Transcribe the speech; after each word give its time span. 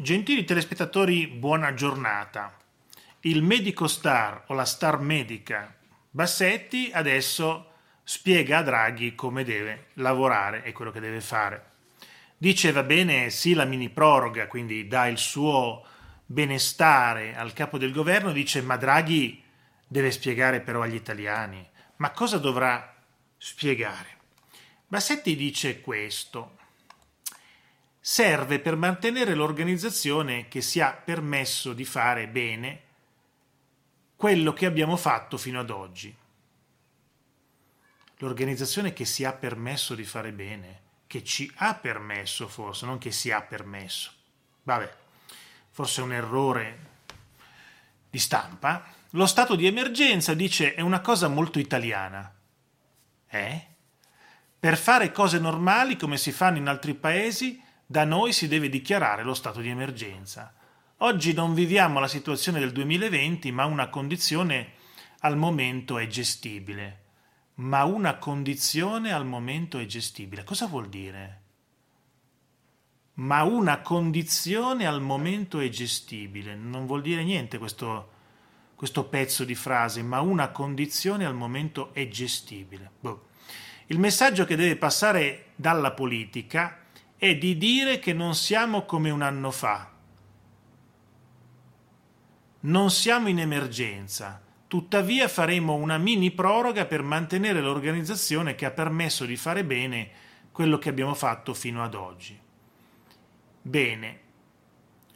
Gentili 0.00 0.44
telespettatori, 0.44 1.26
buona 1.26 1.74
giornata. 1.74 2.56
Il 3.22 3.42
medico 3.42 3.88
star 3.88 4.44
o 4.46 4.54
la 4.54 4.64
star 4.64 5.00
medica 5.00 5.76
Bassetti 6.08 6.90
adesso 6.92 7.72
spiega 8.04 8.58
a 8.58 8.62
Draghi 8.62 9.16
come 9.16 9.42
deve 9.42 9.88
lavorare 9.94 10.62
e 10.62 10.70
quello 10.70 10.92
che 10.92 11.00
deve 11.00 11.20
fare. 11.20 11.70
Dice 12.36 12.70
va 12.70 12.84
bene 12.84 13.30
sì 13.30 13.54
la 13.54 13.64
mini 13.64 13.90
proroga, 13.90 14.46
quindi 14.46 14.86
dà 14.86 15.08
il 15.08 15.18
suo 15.18 15.84
benestare 16.24 17.34
al 17.34 17.52
capo 17.52 17.76
del 17.76 17.90
governo, 17.90 18.30
dice 18.30 18.62
ma 18.62 18.76
Draghi 18.76 19.42
deve 19.88 20.12
spiegare 20.12 20.60
però 20.60 20.82
agli 20.82 20.94
italiani. 20.94 21.68
Ma 21.96 22.12
cosa 22.12 22.38
dovrà 22.38 22.94
spiegare? 23.36 24.16
Bassetti 24.86 25.34
dice 25.34 25.80
questo 25.80 26.57
serve 28.10 28.58
per 28.58 28.74
mantenere 28.74 29.34
l'organizzazione 29.34 30.48
che 30.48 30.62
si 30.62 30.80
ha 30.80 30.94
permesso 30.94 31.74
di 31.74 31.84
fare 31.84 32.26
bene 32.26 32.80
quello 34.16 34.54
che 34.54 34.64
abbiamo 34.64 34.96
fatto 34.96 35.36
fino 35.36 35.60
ad 35.60 35.68
oggi. 35.68 36.16
L'organizzazione 38.16 38.94
che 38.94 39.04
si 39.04 39.26
ha 39.26 39.34
permesso 39.34 39.94
di 39.94 40.04
fare 40.04 40.32
bene, 40.32 40.80
che 41.06 41.22
ci 41.22 41.52
ha 41.56 41.74
permesso 41.74 42.48
forse, 42.48 42.86
non 42.86 42.96
che 42.96 43.12
si 43.12 43.30
ha 43.30 43.42
permesso. 43.42 44.10
Vabbè, 44.62 44.90
forse 45.68 46.00
è 46.00 46.04
un 46.04 46.14
errore 46.14 46.78
di 48.08 48.18
stampa. 48.18 48.90
Lo 49.10 49.26
stato 49.26 49.54
di 49.54 49.66
emergenza, 49.66 50.32
dice, 50.32 50.72
è 50.72 50.80
una 50.80 51.02
cosa 51.02 51.28
molto 51.28 51.58
italiana. 51.58 52.34
Eh? 53.28 53.66
Per 54.58 54.78
fare 54.78 55.12
cose 55.12 55.38
normali 55.38 55.98
come 55.98 56.16
si 56.16 56.32
fanno 56.32 56.56
in 56.56 56.68
altri 56.68 56.94
paesi, 56.94 57.66
da 57.90 58.04
noi 58.04 58.34
si 58.34 58.48
deve 58.48 58.68
dichiarare 58.68 59.22
lo 59.22 59.32
stato 59.32 59.62
di 59.62 59.70
emergenza. 59.70 60.52
Oggi 60.98 61.32
non 61.32 61.54
viviamo 61.54 62.00
la 62.00 62.06
situazione 62.06 62.58
del 62.58 62.70
2020, 62.70 63.50
ma 63.50 63.64
una 63.64 63.88
condizione 63.88 64.72
al 65.20 65.38
momento 65.38 65.96
è 65.96 66.06
gestibile. 66.06 67.04
Ma 67.54 67.84
una 67.84 68.18
condizione 68.18 69.10
al 69.10 69.24
momento 69.24 69.78
è 69.78 69.86
gestibile. 69.86 70.44
Cosa 70.44 70.66
vuol 70.66 70.90
dire? 70.90 71.42
Ma 73.14 73.42
una 73.44 73.80
condizione 73.80 74.86
al 74.86 75.00
momento 75.00 75.58
è 75.58 75.70
gestibile. 75.70 76.54
Non 76.56 76.84
vuol 76.84 77.00
dire 77.00 77.24
niente 77.24 77.56
questo, 77.56 78.10
questo 78.74 79.04
pezzo 79.04 79.44
di 79.44 79.54
frase, 79.54 80.02
ma 80.02 80.20
una 80.20 80.50
condizione 80.50 81.24
al 81.24 81.34
momento 81.34 81.94
è 81.94 82.06
gestibile. 82.08 82.90
Boh. 83.00 83.28
Il 83.86 83.98
messaggio 83.98 84.44
che 84.44 84.56
deve 84.56 84.76
passare 84.76 85.52
dalla 85.56 85.92
politica 85.92 86.82
è 87.18 87.36
di 87.36 87.58
dire 87.58 87.98
che 87.98 88.12
non 88.12 88.34
siamo 88.34 88.84
come 88.84 89.10
un 89.10 89.22
anno 89.22 89.50
fa. 89.50 89.90
Non 92.60 92.90
siamo 92.90 93.28
in 93.28 93.40
emergenza, 93.40 94.40
tuttavia 94.66 95.28
faremo 95.28 95.74
una 95.74 95.98
mini 95.98 96.30
proroga 96.30 96.86
per 96.86 97.02
mantenere 97.02 97.60
l'organizzazione 97.60 98.54
che 98.54 98.64
ha 98.64 98.70
permesso 98.70 99.24
di 99.24 99.36
fare 99.36 99.64
bene 99.64 100.10
quello 100.52 100.78
che 100.78 100.88
abbiamo 100.88 101.14
fatto 101.14 101.54
fino 101.54 101.82
ad 101.82 101.94
oggi. 101.94 102.38
Bene, 103.60 104.20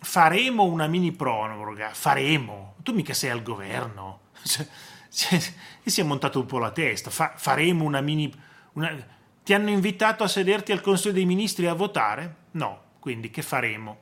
faremo 0.00 0.64
una 0.64 0.86
mini 0.88 1.12
proroga, 1.12 1.94
faremo, 1.94 2.74
tu 2.82 2.92
mica 2.92 3.14
sei 3.14 3.30
al 3.30 3.42
governo, 3.42 4.20
si 5.12 6.00
è 6.00 6.02
montato 6.02 6.40
un 6.40 6.46
po' 6.46 6.58
la 6.58 6.70
testa, 6.70 7.10
Fa, 7.10 7.34
faremo 7.36 7.84
una 7.84 8.00
mini... 8.00 8.32
Una, 8.72 9.20
ti 9.42 9.54
hanno 9.54 9.70
invitato 9.70 10.22
a 10.24 10.28
sederti 10.28 10.72
al 10.72 10.80
Consiglio 10.80 11.14
dei 11.14 11.24
Ministri 11.24 11.66
a 11.66 11.74
votare? 11.74 12.36
No, 12.52 12.80
quindi 12.98 13.30
che 13.30 13.42
faremo? 13.42 14.00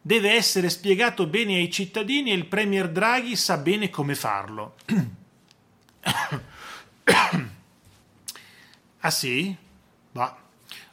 Deve 0.00 0.32
essere 0.32 0.70
spiegato 0.70 1.26
bene 1.26 1.56
ai 1.56 1.70
cittadini 1.70 2.30
e 2.30 2.34
il 2.34 2.46
Premier 2.46 2.90
Draghi 2.90 3.36
sa 3.36 3.58
bene 3.58 3.90
come 3.90 4.14
farlo. 4.14 4.76
ah 9.00 9.10
sì? 9.10 9.54
Bah. 10.10 10.36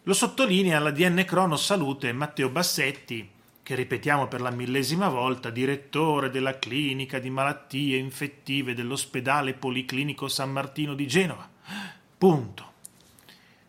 Lo 0.04 0.14
sottolinea 0.14 0.80
la 0.80 0.92
DN 0.92 1.24
Crono 1.26 1.56
Salute 1.56 2.12
Matteo 2.12 2.50
Bassetti, 2.50 3.30
che 3.64 3.74
ripetiamo 3.74 4.28
per 4.28 4.42
la 4.42 4.52
millesima 4.52 5.08
volta, 5.08 5.50
direttore 5.50 6.30
della 6.30 6.60
clinica 6.60 7.18
di 7.18 7.30
malattie 7.30 7.98
infettive 7.98 8.74
dell'ospedale 8.74 9.54
policlinico 9.54 10.28
San 10.28 10.52
Martino 10.52 10.94
di 10.94 11.08
Genova. 11.08 11.50
Punto. 12.18 12.74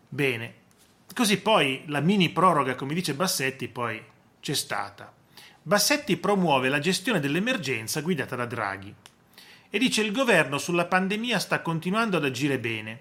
Bene, 0.08 0.54
così 1.14 1.38
poi 1.38 1.84
la 1.86 2.00
mini 2.00 2.30
proroga, 2.30 2.74
come 2.74 2.94
dice 2.94 3.14
Bassetti, 3.14 3.68
poi 3.68 4.02
c'è 4.40 4.54
stata. 4.54 5.12
Bassetti 5.62 6.16
promuove 6.16 6.68
la 6.68 6.78
gestione 6.78 7.18
dell'emergenza 7.18 8.00
guidata 8.00 8.36
da 8.36 8.46
Draghi 8.46 8.94
e 9.68 9.78
dice 9.78 10.02
il 10.02 10.12
governo 10.12 10.58
sulla 10.58 10.86
pandemia 10.86 11.38
sta 11.38 11.60
continuando 11.60 12.16
ad 12.16 12.24
agire 12.24 12.58
bene. 12.58 13.00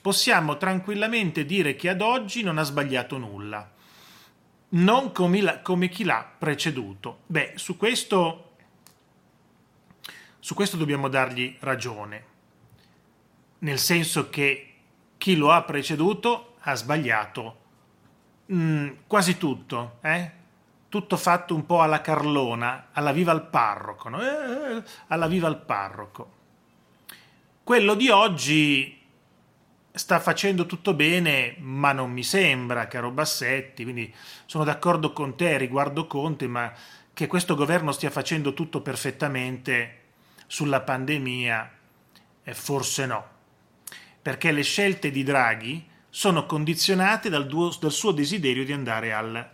Possiamo 0.00 0.56
tranquillamente 0.56 1.44
dire 1.44 1.76
che 1.76 1.90
ad 1.90 2.00
oggi 2.00 2.42
non 2.42 2.56
ha 2.56 2.62
sbagliato 2.62 3.18
nulla, 3.18 3.70
non 4.70 5.12
come, 5.12 5.40
la, 5.42 5.60
come 5.60 5.88
chi 5.88 6.04
l'ha 6.04 6.26
preceduto. 6.38 7.20
Beh, 7.26 7.52
su 7.56 7.76
questo, 7.76 8.52
su 10.38 10.54
questo 10.54 10.76
dobbiamo 10.76 11.08
dargli 11.08 11.56
ragione, 11.60 12.24
nel 13.58 13.78
senso 13.78 14.30
che 14.30 14.77
chi 15.18 15.36
lo 15.36 15.52
ha 15.52 15.62
preceduto 15.62 16.54
ha 16.60 16.74
sbagliato 16.74 17.56
mm, 18.52 18.88
quasi 19.06 19.36
tutto, 19.36 19.98
eh? 20.00 20.30
tutto 20.88 21.16
fatto 21.16 21.54
un 21.54 21.66
po' 21.66 21.82
alla 21.82 22.00
Carlona, 22.00 22.88
alla 22.92 23.12
viva 23.12 23.32
il 23.32 23.42
parroco, 23.42 24.08
no? 24.08 24.22
eh, 24.22 24.82
alla 25.08 25.26
viva 25.26 25.48
il 25.48 25.58
parroco. 25.58 26.36
Quello 27.62 27.94
di 27.94 28.08
oggi 28.08 28.98
sta 29.90 30.20
facendo 30.20 30.64
tutto 30.64 30.94
bene, 30.94 31.56
ma 31.58 31.92
non 31.92 32.10
mi 32.10 32.22
sembra, 32.22 32.86
caro 32.86 33.10
Bassetti, 33.10 33.82
quindi 33.82 34.14
sono 34.46 34.64
d'accordo 34.64 35.12
con 35.12 35.36
te 35.36 35.58
riguardo 35.58 36.06
Conte, 36.06 36.46
ma 36.46 36.72
che 37.12 37.26
questo 37.26 37.54
governo 37.56 37.92
stia 37.92 38.10
facendo 38.10 38.54
tutto 38.54 38.80
perfettamente 38.80 39.96
sulla 40.46 40.80
pandemia, 40.80 41.70
eh, 42.44 42.54
forse 42.54 43.06
no, 43.06 43.26
perché 44.28 44.52
le 44.52 44.62
scelte 44.62 45.10
di 45.10 45.22
Draghi 45.22 45.82
sono 46.10 46.44
condizionate 46.44 47.30
dal, 47.30 47.46
duo, 47.46 47.74
dal 47.80 47.90
suo 47.90 48.10
desiderio 48.10 48.62
di 48.62 48.74
andare 48.74 49.14
al 49.14 49.48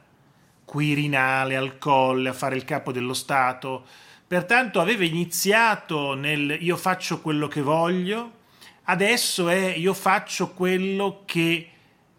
Quirinale, 0.65 1.55
al 1.55 1.79
Colle, 1.79 2.31
a 2.31 2.33
fare 2.33 2.57
il 2.57 2.65
capo 2.65 2.91
dello 2.91 3.15
Stato. 3.15 3.85
Pertanto 4.27 4.81
aveva 4.81 5.05
iniziato 5.05 6.15
nel 6.15 6.57
io 6.59 6.77
faccio 6.77 7.21
quello 7.21 7.47
che 7.47 7.63
voglio, 7.63 8.33
adesso 8.87 9.49
è 9.49 9.77
io 9.77 9.95
faccio 9.95 10.51
quello 10.55 11.23
che 11.25 11.71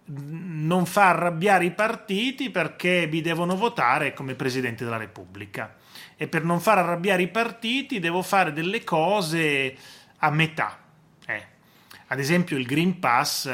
non 0.05 0.85
fa 0.85 1.09
arrabbiare 1.09 1.65
i 1.65 1.71
partiti 1.71 2.51
perché 2.51 3.05
mi 3.11 3.19
devono 3.19 3.57
votare 3.57 4.13
come 4.13 4.33
Presidente 4.33 4.85
della 4.85 4.95
Repubblica. 4.95 5.75
E 6.15 6.29
per 6.29 6.45
non 6.45 6.61
far 6.61 6.77
arrabbiare 6.77 7.21
i 7.21 7.27
partiti 7.27 7.99
devo 7.99 8.21
fare 8.21 8.53
delle 8.53 8.81
cose 8.85 9.75
a 10.19 10.29
metà. 10.29 10.83
Eh. 12.07 12.13
Ad 12.13 12.19
esempio 12.19 12.57
il 12.57 12.65
Green 12.65 12.99
Pass 12.99 13.47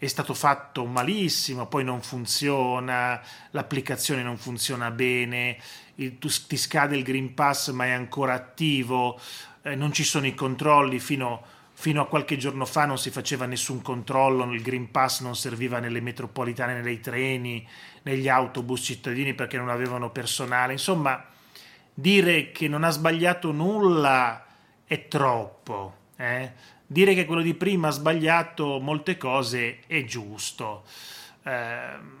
è 0.00 0.06
stato 0.06 0.32
fatto 0.32 0.86
malissimo, 0.86 1.66
poi 1.66 1.84
non 1.84 2.00
funziona, 2.00 3.20
l'applicazione 3.50 4.22
non 4.22 4.38
funziona 4.38 4.90
bene, 4.90 5.58
il, 5.96 6.18
tu, 6.18 6.28
ti 6.46 6.56
scade 6.56 6.96
il 6.96 7.02
Green 7.02 7.34
Pass 7.34 7.70
ma 7.72 7.84
è 7.84 7.90
ancora 7.90 8.32
attivo, 8.32 9.20
eh, 9.62 9.74
non 9.74 9.92
ci 9.92 10.04
sono 10.04 10.26
i 10.26 10.34
controlli 10.34 10.98
fino, 10.98 11.42
fino, 11.74 12.00
a 12.00 12.06
qualche 12.06 12.38
giorno 12.38 12.64
fa 12.64 12.86
non 12.86 12.96
si 12.96 13.10
faceva 13.10 13.44
nessun 13.44 13.82
controllo, 13.82 14.50
il 14.52 14.62
Green 14.62 14.90
Pass 14.90 15.20
non 15.20 15.36
serviva 15.36 15.80
nelle 15.80 16.00
metropolitane, 16.00 16.80
nei 16.80 17.00
treni, 17.00 17.68
negli 18.02 18.28
autobus 18.28 18.80
cittadini 18.80 19.34
perché 19.34 19.58
non 19.58 19.68
avevano 19.68 20.10
personale, 20.10 20.72
insomma 20.72 21.22
dire 21.92 22.52
che 22.52 22.68
non 22.68 22.84
ha 22.84 22.90
sbagliato 22.90 23.52
nulla 23.52 24.46
è 24.86 25.08
troppo. 25.08 25.96
Eh? 26.16 26.52
Dire 26.92 27.14
che 27.14 27.24
quello 27.24 27.42
di 27.42 27.54
prima 27.54 27.86
ha 27.86 27.92
sbagliato 27.92 28.80
molte 28.80 29.16
cose 29.16 29.78
è 29.86 30.02
giusto. 30.02 30.82
Eh, 31.44 32.18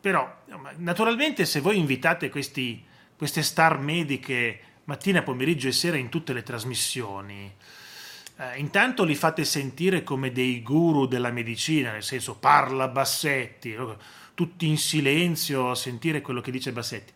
però, 0.00 0.42
naturalmente, 0.76 1.44
se 1.44 1.58
voi 1.58 1.78
invitate 1.78 2.28
questi, 2.28 2.84
queste 3.16 3.42
star 3.42 3.80
mediche 3.80 4.60
mattina, 4.84 5.22
pomeriggio 5.22 5.66
e 5.66 5.72
sera 5.72 5.96
in 5.96 6.10
tutte 6.10 6.32
le 6.32 6.44
trasmissioni, 6.44 7.52
eh, 8.36 8.58
intanto 8.58 9.02
li 9.02 9.16
fate 9.16 9.44
sentire 9.44 10.04
come 10.04 10.30
dei 10.30 10.62
guru 10.62 11.06
della 11.06 11.32
medicina, 11.32 11.90
nel 11.90 12.04
senso 12.04 12.36
parla 12.36 12.86
Bassetti, 12.86 13.76
tutti 14.34 14.68
in 14.68 14.78
silenzio 14.78 15.70
a 15.72 15.74
sentire 15.74 16.20
quello 16.20 16.40
che 16.40 16.52
dice 16.52 16.70
Bassetti. 16.70 17.12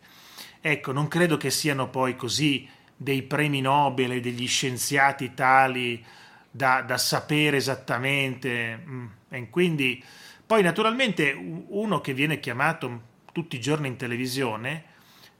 Ecco, 0.59 0.91
non 0.91 1.07
credo 1.07 1.37
che 1.37 1.49
siano 1.49 1.87
poi 1.87 2.17
così 2.17 2.67
dei 3.01 3.21
premi 3.21 3.61
Nobel 3.61 4.19
degli 4.19 4.45
scienziati 4.45 5.33
tali 5.33 6.03
da, 6.51 6.81
da 6.81 6.97
sapere 6.97 7.55
esattamente. 7.55 8.83
Mm, 8.85 9.05
e 9.29 9.49
quindi, 9.49 10.03
poi 10.45 10.61
naturalmente 10.61 11.31
uno 11.31 12.01
che 12.01 12.13
viene 12.13 12.41
chiamato 12.41 13.07
tutti 13.31 13.55
i 13.55 13.61
giorni 13.61 13.87
in 13.87 13.95
televisione 13.95 14.83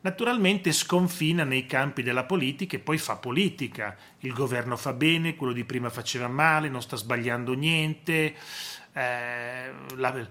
naturalmente 0.01 0.71
sconfina 0.71 1.43
nei 1.43 1.65
campi 1.65 2.01
della 2.01 2.23
politica 2.23 2.77
e 2.77 2.79
poi 2.79 2.97
fa 2.97 3.17
politica. 3.17 3.97
Il 4.19 4.31
governo 4.31 4.77
fa 4.77 4.93
bene, 4.93 5.35
quello 5.35 5.51
di 5.51 5.65
prima 5.65 5.89
faceva 5.89 6.29
male, 6.29 6.69
non 6.69 6.81
sta 6.81 6.95
sbagliando 6.95 7.53
niente. 7.53 8.35
Eh, 8.93 9.71
la, 9.97 10.27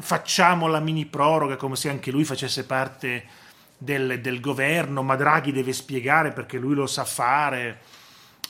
facciamo 0.00 0.66
la 0.66 0.80
mini 0.80 1.06
proroga 1.06 1.54
come 1.54 1.76
se 1.76 1.88
anche 1.88 2.10
lui 2.10 2.24
facesse 2.24 2.66
parte 2.66 3.24
del, 3.78 4.20
del, 4.20 4.40
governo, 4.40 5.02
ma 5.02 5.16
Draghi 5.16 5.52
deve 5.52 5.72
spiegare 5.72 6.32
perché 6.32 6.58
lui 6.58 6.74
lo 6.74 6.86
sa 6.86 7.04
fare. 7.04 7.80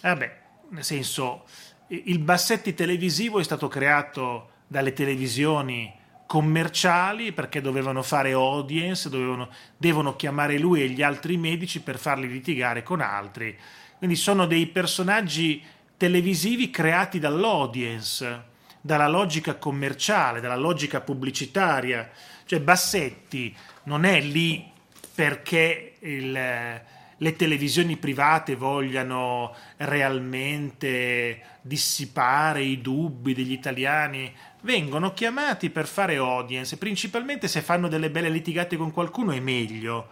Vabbè, 0.00 0.41
nel 0.71 0.85
senso, 0.85 1.44
il 1.88 2.19
Bassetti 2.19 2.75
televisivo 2.75 3.41
è 3.41 3.44
stato 3.44 3.69
creato 3.69 4.50
dalle 4.67 4.93
televisioni 4.93 5.93
commerciali 6.26 7.32
perché 7.32 7.61
dovevano 7.61 8.03
fare 8.03 8.32
audience, 8.32 9.09
dovevano, 9.09 9.49
devono 9.76 10.17
chiamare 10.17 10.59
lui 10.59 10.82
e 10.82 10.88
gli 10.88 11.03
altri 11.03 11.37
medici 11.37 11.81
per 11.81 11.99
farli 11.99 12.29
litigare 12.29 12.82
con 12.82 13.00
altri. 13.00 13.56
Quindi 13.99 14.17
sono 14.17 14.47
dei 14.47 14.67
personaggi 14.67 15.62
televisivi 15.97 16.71
creati 16.71 17.19
dall'audience, 17.19 18.53
dalla 18.81 19.09
logica 19.09 19.56
commerciale, 19.56 20.41
dalla 20.41 20.56
logica 20.56 21.00
pubblicitaria. 21.00 22.11
Cioè 22.44 22.61
Bassetti 22.61 23.55
non 23.85 24.05
è 24.05 24.21
lì 24.21 24.73
perché 25.14 25.94
il, 26.00 26.32
le 26.32 27.37
televisioni 27.37 27.96
private 27.96 28.56
vogliano 28.56 29.55
realmente 29.76 31.58
dissipare 31.62 32.62
i 32.62 32.81
dubbi 32.81 33.32
degli 33.32 33.52
italiani, 33.52 34.32
vengono 34.62 35.12
chiamati 35.12 35.70
per 35.70 35.87
fare 35.87 36.16
audience, 36.16 36.76
principalmente 36.76 37.49
se 37.49 37.62
fanno 37.62 37.88
delle 37.88 38.11
belle 38.11 38.28
litigate 38.28 38.76
con 38.76 38.90
qualcuno 38.90 39.32
è 39.32 39.40
meglio, 39.40 40.08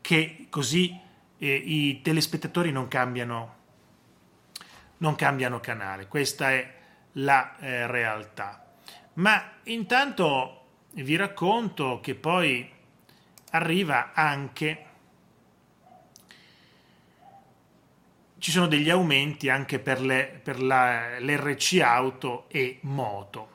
che 0.00 0.46
così 0.50 0.98
eh, 1.38 1.54
i 1.54 2.02
telespettatori 2.02 2.70
non 2.70 2.88
cambiano, 2.88 3.54
non 4.98 5.14
cambiano 5.14 5.60
canale. 5.60 6.06
Questa 6.06 6.50
è 6.50 6.74
la 7.12 7.56
eh, 7.58 7.86
realtà. 7.86 8.64
Ma 9.14 9.52
intanto 9.64 10.60
vi 10.92 11.16
racconto 11.16 12.00
che 12.02 12.14
poi 12.14 12.70
arriva 13.54 14.12
anche 14.12 14.84
ci 18.44 18.50
sono 18.50 18.66
degli 18.66 18.90
aumenti 18.90 19.48
anche 19.48 19.78
per, 19.78 20.02
le, 20.02 20.38
per 20.42 20.60
la, 20.60 21.18
l'RC 21.18 21.80
auto 21.80 22.44
e 22.50 22.76
moto. 22.82 23.48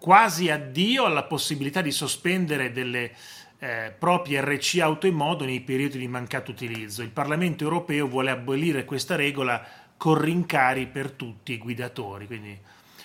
Quasi 0.00 0.48
addio 0.48 1.04
alla 1.04 1.24
possibilità 1.24 1.82
di 1.82 1.90
sospendere 1.90 2.72
delle 2.72 3.14
eh, 3.58 3.92
proprie 3.98 4.40
RC 4.40 4.78
auto 4.80 5.06
e 5.06 5.10
moto 5.10 5.44
nei 5.44 5.60
periodi 5.60 5.98
di 5.98 6.08
mancato 6.08 6.52
utilizzo. 6.52 7.02
Il 7.02 7.10
Parlamento 7.10 7.64
europeo 7.64 8.08
vuole 8.08 8.30
abolire 8.30 8.86
questa 8.86 9.14
regola 9.14 9.62
con 9.98 10.18
rincari 10.18 10.86
per 10.86 11.10
tutti 11.10 11.52
i 11.52 11.58
guidatori. 11.58 12.26
Quindi 12.26 12.58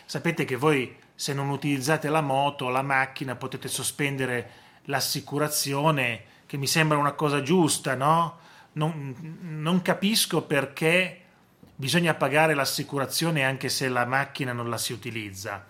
sapete 0.06 0.46
che 0.46 0.56
voi 0.56 0.96
se 1.14 1.34
non 1.34 1.50
utilizzate 1.50 2.08
la 2.08 2.22
moto 2.22 2.66
o 2.66 2.70
la 2.70 2.82
macchina 2.82 3.36
potete 3.36 3.68
sospendere 3.68 4.63
l'assicurazione, 4.86 6.24
che 6.46 6.58
mi 6.58 6.68
sembra 6.68 6.98
una 6.98 7.14
cosa 7.14 7.42
giusta, 7.42 7.96
no? 7.96 8.42
non, 8.74 9.40
non 9.42 9.82
capisco 9.82 10.44
perché 10.44 11.20
bisogna 11.76 12.14
pagare 12.14 12.54
l'assicurazione 12.54 13.44
anche 13.44 13.70
se 13.70 13.90
la 13.90 14.06
macchina 14.06 14.54
non 14.54 14.70
la 14.70 14.78
si 14.78 14.94
utilizza. 14.94 15.66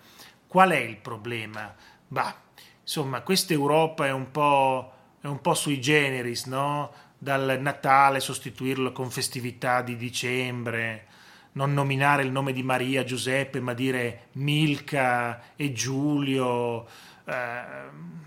Qual 0.46 0.70
è 0.70 0.78
il 0.78 0.96
problema? 0.96 1.74
Bah, 2.06 2.34
insomma, 2.80 3.22
questa 3.22 3.52
Europa 3.52 4.06
è 4.06 4.12
un 4.12 4.30
po', 4.30 4.92
è 5.20 5.26
un 5.26 5.40
po 5.40 5.54
sui 5.54 5.80
generis, 5.80 6.46
no? 6.46 6.92
Dal 7.18 7.58
Natale 7.60 8.20
sostituirlo 8.20 8.92
con 8.92 9.10
festività 9.10 9.80
di 9.82 9.96
dicembre, 9.96 11.06
non 11.52 11.72
nominare 11.72 12.22
il 12.22 12.30
nome 12.30 12.52
di 12.52 12.62
Maria, 12.62 13.02
Giuseppe, 13.02 13.60
ma 13.60 13.72
dire 13.72 14.28
Milka 14.32 15.54
e 15.56 15.72
Giulio, 15.72 16.86
eh, 17.24 17.64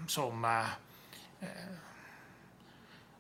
insomma, 0.02 0.78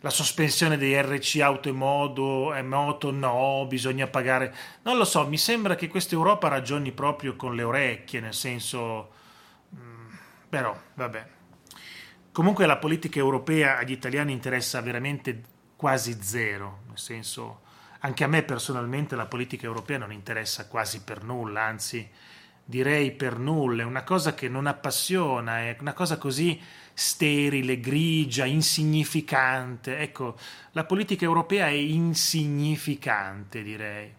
la 0.01 0.09
sospensione 0.09 0.77
dei 0.77 0.99
RC 1.01 1.39
auto 1.41 1.69
e 1.69 1.71
modo, 1.71 2.53
e 2.53 2.61
moto 2.61 3.11
no, 3.11 3.65
bisogna 3.67 4.07
pagare. 4.07 4.53
Non 4.83 4.97
lo 4.97 5.05
so, 5.05 5.27
mi 5.27 5.37
sembra 5.37 5.75
che 5.75 5.87
questa 5.87 6.15
Europa 6.15 6.47
ragioni 6.47 6.91
proprio 6.91 7.35
con 7.35 7.55
le 7.55 7.63
orecchie, 7.63 8.19
nel 8.19 8.33
senso... 8.33 9.11
Mm, 9.75 10.13
però, 10.49 10.77
vabbè. 10.93 11.27
Comunque 12.31 12.67
la 12.67 12.77
politica 12.77 13.17
europea 13.17 13.79
agli 13.79 13.91
italiani 13.91 14.31
interessa 14.31 14.79
veramente 14.81 15.41
quasi 15.75 16.19
zero, 16.21 16.81
nel 16.87 16.99
senso, 16.99 17.61
anche 17.99 18.23
a 18.23 18.27
me 18.27 18.43
personalmente 18.43 19.15
la 19.15 19.25
politica 19.25 19.65
europea 19.65 19.97
non 19.97 20.11
interessa 20.11 20.67
quasi 20.67 21.01
per 21.01 21.23
nulla, 21.23 21.63
anzi 21.63 22.07
direi 22.69 23.11
per 23.13 23.39
nulla, 23.39 23.83
è 23.83 23.85
una 23.85 24.03
cosa 24.03 24.33
che 24.33 24.49
non 24.49 24.67
appassiona, 24.67 25.59
è 25.59 25.77
una 25.79 25.93
cosa 25.93 26.17
così 26.17 26.61
sterile, 26.93 27.79
grigia, 27.79 28.45
insignificante. 28.45 29.99
Ecco, 29.99 30.37
la 30.71 30.83
politica 30.83 31.23
europea 31.23 31.67
è 31.67 31.71
insignificante, 31.71 33.63
direi. 33.63 34.13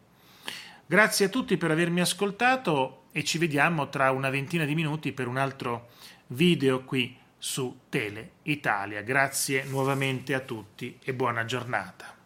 Grazie 0.86 1.26
a 1.26 1.28
tutti 1.28 1.58
per 1.58 1.70
avermi 1.70 2.00
ascoltato 2.00 3.02
e 3.12 3.22
ci 3.22 3.36
vediamo 3.36 3.90
tra 3.90 4.10
una 4.12 4.30
ventina 4.30 4.64
di 4.64 4.74
minuti 4.74 5.12
per 5.12 5.28
un 5.28 5.36
altro 5.36 5.90
video 6.28 6.84
qui 6.84 7.14
su 7.36 7.80
Tele 7.90 8.30
Italia. 8.44 9.02
Grazie 9.02 9.64
nuovamente 9.64 10.32
a 10.32 10.40
tutti 10.40 10.98
e 11.04 11.12
buona 11.12 11.44
giornata. 11.44 12.17